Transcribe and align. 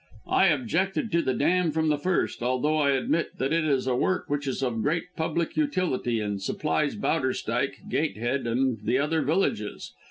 I 0.31 0.47
objected 0.47 1.11
to 1.11 1.21
the 1.21 1.35
dam 1.35 1.71
from 1.71 1.89
the 1.89 1.97
first, 1.99 2.41
although 2.41 2.77
I 2.77 2.89
admit 2.89 3.37
that 3.37 3.53
it 3.53 3.63
is 3.63 3.85
a 3.85 3.95
work 3.95 4.25
which 4.31 4.47
is 4.47 4.63
of 4.63 4.81
great 4.81 5.15
public 5.15 5.55
utility 5.55 6.19
and 6.19 6.41
supplies 6.41 6.95
Bowderstyke, 6.95 7.87
Gatehead, 7.87 8.47
and 8.47 8.79
the 8.83 8.97
other 8.97 9.21
villages. 9.21 9.91